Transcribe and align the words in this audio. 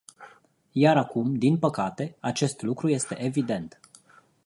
Iar 0.71 0.97
acum, 0.97 1.35
din 1.35 1.57
păcate, 1.57 2.15
acest 2.19 2.61
lucru 2.61 2.89
este 2.89 3.21
evident. 3.23 3.79